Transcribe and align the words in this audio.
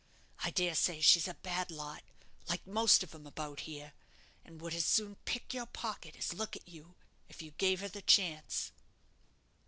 I 0.39 0.49
dare 0.49 0.73
say 0.73 0.99
she's 0.99 1.27
a 1.27 1.35
bad 1.35 1.69
lot, 1.69 2.03
like 2.47 2.65
most 2.65 3.03
of 3.03 3.13
'em 3.13 3.27
about 3.27 3.59
here, 3.69 3.93
and 4.43 4.59
would 4.59 4.73
as 4.73 4.83
soon 4.83 5.17
pick 5.25 5.53
your 5.53 5.67
pocket 5.67 6.15
as 6.17 6.33
look 6.33 6.55
at 6.55 6.67
you, 6.67 6.95
if 7.29 7.43
you 7.43 7.51
gave 7.51 7.81
her 7.81 7.87
the 7.87 8.01
chance." 8.01 8.71